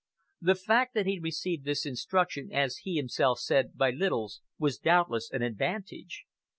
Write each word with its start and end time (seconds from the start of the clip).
The 0.41 0.55
fact 0.55 0.95
that 0.95 1.05
he 1.05 1.19
received 1.19 1.63
this 1.63 1.85
instruction, 1.85 2.51
as 2.51 2.77
he 2.77 2.95
himself 2.95 3.37
said, 3.37 3.77
"by 3.77 3.91
littles," 3.91 4.41
was 4.57 4.79
doubtless 4.79 5.29
an 5.31 5.43
advantage. 5.43 6.25